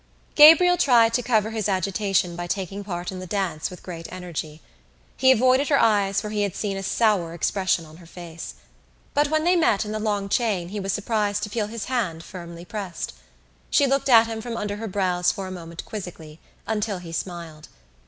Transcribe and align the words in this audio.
Gabriel 0.33 0.77
tried 0.77 1.13
to 1.13 1.21
cover 1.21 1.51
his 1.51 1.69
agitation 1.69 2.35
by 2.35 2.47
taking 2.47 2.83
part 2.83 3.11
in 3.11 3.19
the 3.19 3.27
dance 3.27 3.69
with 3.69 3.83
great 3.83 4.11
energy. 4.11 4.59
He 5.15 5.31
avoided 5.31 5.69
her 5.69 5.79
eyes 5.79 6.19
for 6.19 6.31
he 6.31 6.41
had 6.41 6.55
seen 6.55 6.75
a 6.75 6.81
sour 6.81 7.35
expression 7.35 7.85
on 7.85 7.97
her 7.97 8.07
face. 8.07 8.55
But 9.13 9.29
when 9.29 9.43
they 9.43 9.55
met 9.55 9.85
in 9.85 9.91
the 9.91 9.99
long 9.99 10.27
chain 10.27 10.69
he 10.69 10.79
was 10.79 10.91
surprised 10.91 11.43
to 11.43 11.51
feel 11.51 11.67
his 11.67 11.85
hand 11.85 12.23
firmly 12.23 12.65
pressed. 12.65 13.13
She 13.69 13.85
looked 13.85 14.09
at 14.09 14.25
him 14.25 14.41
from 14.41 14.57
under 14.57 14.77
her 14.77 14.87
brows 14.87 15.31
for 15.31 15.45
a 15.45 15.51
moment 15.51 15.85
quizzically 15.85 16.39
until 16.65 16.97
he 16.97 17.11
smiled. 17.11 17.67